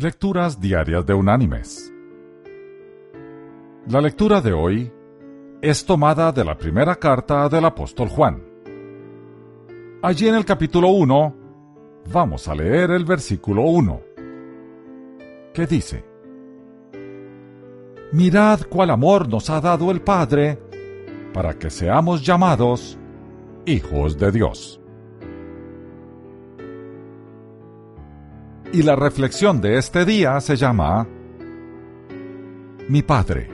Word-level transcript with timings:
Lecturas 0.00 0.60
Diarias 0.60 1.04
de 1.06 1.12
Unánimes. 1.12 1.92
La 3.88 4.00
lectura 4.00 4.40
de 4.40 4.52
hoy 4.52 4.92
es 5.60 5.84
tomada 5.84 6.30
de 6.30 6.44
la 6.44 6.56
primera 6.56 6.94
carta 6.94 7.48
del 7.48 7.64
apóstol 7.64 8.08
Juan. 8.08 8.40
Allí 10.00 10.28
en 10.28 10.36
el 10.36 10.44
capítulo 10.44 10.90
1 10.90 11.34
vamos 12.12 12.46
a 12.46 12.54
leer 12.54 12.92
el 12.92 13.04
versículo 13.04 13.62
1, 13.62 14.00
que 15.52 15.66
dice, 15.66 16.04
Mirad 18.12 18.60
cuál 18.70 18.90
amor 18.90 19.28
nos 19.28 19.50
ha 19.50 19.60
dado 19.60 19.90
el 19.90 20.00
Padre 20.00 20.60
para 21.34 21.58
que 21.58 21.70
seamos 21.70 22.24
llamados 22.24 22.96
hijos 23.66 24.16
de 24.16 24.30
Dios. 24.30 24.80
Y 28.70 28.82
la 28.82 28.96
reflexión 28.96 29.62
de 29.62 29.78
este 29.78 30.04
día 30.04 30.38
se 30.42 30.54
llama 30.54 31.06
Mi 32.86 33.02
Padre. 33.02 33.48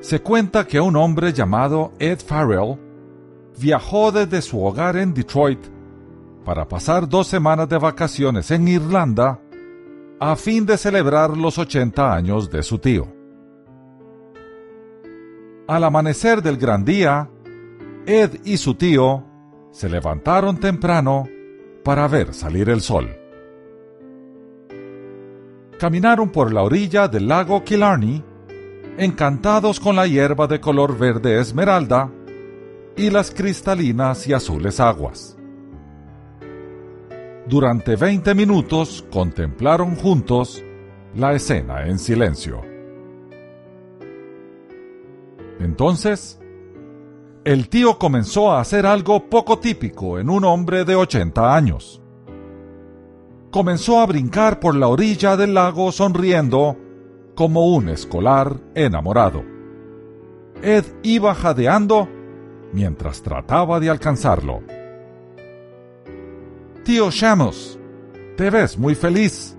Se 0.00 0.20
cuenta 0.20 0.64
que 0.64 0.80
un 0.80 0.94
hombre 0.94 1.32
llamado 1.32 1.92
Ed 1.98 2.20
Farrell 2.24 2.78
viajó 3.60 4.12
desde 4.12 4.42
su 4.42 4.62
hogar 4.64 4.96
en 4.96 5.12
Detroit 5.12 5.58
para 6.44 6.68
pasar 6.68 7.08
dos 7.08 7.26
semanas 7.26 7.68
de 7.68 7.78
vacaciones 7.78 8.50
en 8.52 8.68
Irlanda 8.68 9.40
a 10.20 10.36
fin 10.36 10.64
de 10.64 10.78
celebrar 10.78 11.36
los 11.36 11.58
80 11.58 12.14
años 12.14 12.48
de 12.48 12.62
su 12.62 12.78
tío. 12.78 13.08
Al 15.66 15.82
amanecer 15.82 16.42
del 16.42 16.58
gran 16.58 16.84
día, 16.84 17.28
Ed 18.06 18.40
y 18.44 18.56
su 18.56 18.74
tío 18.74 19.24
se 19.72 19.88
levantaron 19.88 20.58
temprano 20.58 21.28
para 21.84 22.08
ver 22.08 22.34
salir 22.34 22.68
el 22.68 22.80
sol. 22.80 23.16
Caminaron 25.78 26.30
por 26.30 26.52
la 26.52 26.62
orilla 26.62 27.08
del 27.08 27.28
lago 27.28 27.64
Killarney, 27.64 28.22
encantados 28.98 29.80
con 29.80 29.96
la 29.96 30.06
hierba 30.06 30.46
de 30.46 30.60
color 30.60 30.98
verde 30.98 31.40
esmeralda 31.40 32.10
y 32.96 33.08
las 33.10 33.30
cristalinas 33.30 34.26
y 34.26 34.34
azules 34.34 34.78
aguas. 34.78 35.36
Durante 37.46 37.96
20 37.96 38.34
minutos 38.34 39.04
contemplaron 39.10 39.96
juntos 39.96 40.62
la 41.14 41.32
escena 41.32 41.86
en 41.86 41.98
silencio. 41.98 42.62
Entonces, 45.58 46.39
el 47.44 47.68
tío 47.68 47.98
comenzó 47.98 48.52
a 48.52 48.60
hacer 48.60 48.84
algo 48.86 49.30
poco 49.30 49.58
típico 49.58 50.18
en 50.18 50.28
un 50.28 50.44
hombre 50.44 50.84
de 50.84 50.94
80 50.94 51.54
años. 51.54 52.02
Comenzó 53.50 54.00
a 54.00 54.06
brincar 54.06 54.60
por 54.60 54.74
la 54.74 54.88
orilla 54.88 55.36
del 55.36 55.54
lago 55.54 55.90
sonriendo 55.90 56.76
como 57.34 57.74
un 57.74 57.88
escolar 57.88 58.60
enamorado. 58.74 59.42
Ed 60.62 60.84
iba 61.02 61.34
jadeando 61.34 62.08
mientras 62.72 63.22
trataba 63.22 63.80
de 63.80 63.88
alcanzarlo. 63.88 64.62
Tío 66.84 67.10
Shamos, 67.10 67.78
te 68.36 68.50
ves 68.50 68.78
muy 68.78 68.94
feliz. 68.94 69.56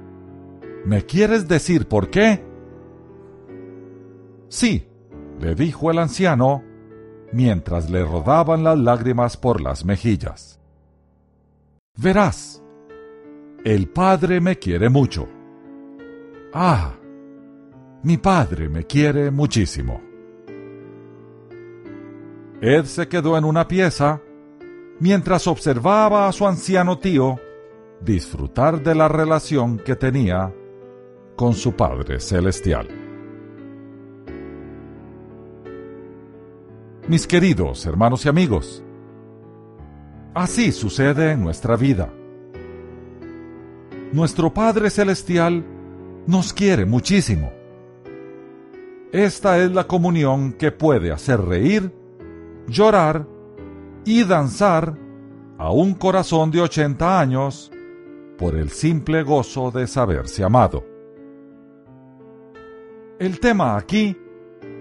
¿Me 0.86 1.04
quieres 1.06 1.48
decir 1.48 1.88
por 1.88 2.10
qué? 2.10 2.44
Sí, 4.50 4.88
le 5.40 5.56
dijo 5.56 5.90
el 5.90 5.98
anciano 5.98 6.64
mientras 7.32 7.90
le 7.90 8.04
rodaban 8.04 8.64
las 8.64 8.78
lágrimas 8.78 9.38
por 9.38 9.62
las 9.62 9.86
mejillas. 9.86 10.60
Verás, 11.98 12.64
el 13.64 13.88
Padre 13.90 14.42
me 14.42 14.58
quiere 14.58 14.90
mucho. 14.90 15.28
Ah, 16.54 16.94
mi 18.04 18.18
Padre 18.18 18.70
me 18.70 18.86
quiere 18.86 19.30
muchísimo. 19.32 20.02
Ed 22.62 22.86
se 22.86 23.08
quedó 23.08 23.38
en 23.38 23.46
una 23.46 23.68
pieza 23.68 24.22
mientras 25.00 25.48
observaba 25.48 26.28
a 26.28 26.32
su 26.32 26.46
anciano 26.48 27.00
tío 27.00 27.40
disfrutar 28.02 28.82
de 28.84 28.96
la 28.96 29.08
relación 29.08 29.78
que 29.78 29.96
tenía 29.96 30.54
con 31.36 31.54
su 31.54 31.74
Padre 31.76 32.20
Celestial. 32.20 33.01
Mis 37.08 37.28
queridos 37.28 37.86
hermanos 37.86 38.26
y 38.26 38.30
amigos. 38.30 38.84
Así 40.34 40.72
sucede 40.72 41.32
en 41.32 41.44
nuestra 41.44 41.76
vida. 41.76 42.14
Nuestro 44.12 44.54
Padre 44.54 44.90
Celestial 44.90 45.66
nos 46.28 46.54
quiere 46.54 46.86
muchísimo. 46.86 47.52
Esta 49.12 49.58
es 49.60 49.72
la 49.72 49.88
comunión 49.88 50.54
que 50.54 50.72
puede 50.72 51.12
hacer 51.12 51.42
reír, 51.42 51.94
llorar 52.68 53.28
y 54.06 54.24
danzar 54.24 54.98
a 55.58 55.72
un 55.72 55.94
corazón 55.96 56.50
de 56.52 56.62
80 56.62 57.20
años 57.20 57.72
por 58.38 58.56
el 58.56 58.70
simple 58.70 59.24
gozo 59.24 59.70
de 59.72 59.86
saberse 59.88 60.44
amado. 60.44 60.86
El 63.20 63.40
tema 63.40 63.78
aquí 63.78 64.18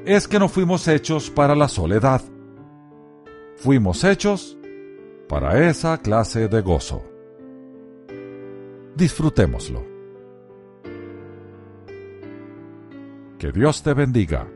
es 0.05 0.27
que 0.27 0.39
no 0.39 0.49
fuimos 0.49 0.89
hechos 0.89 1.31
para 1.31 1.55
la 1.55 1.69
soledad. 1.69 2.23
Fuimos 3.57 4.05
hechos 4.05 4.57
para 5.29 5.69
esa 5.69 5.99
clase 5.99 6.49
de 6.49 6.61
gozo. 6.61 7.03
Disfrutémoslo. 8.97 9.85
Que 13.39 13.53
Dios 13.53 13.83
te 13.83 13.95
bendiga. 13.95 14.47